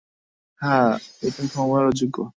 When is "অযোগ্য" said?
1.87-2.17